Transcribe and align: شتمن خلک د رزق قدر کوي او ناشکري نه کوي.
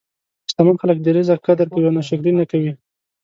شتمن 0.49 0.75
خلک 0.81 0.97
د 1.01 1.07
رزق 1.17 1.39
قدر 1.47 1.67
کوي 1.73 1.85
او 1.87 1.95
ناشکري 1.97 2.31
نه 2.39 2.45
کوي. 2.51 2.71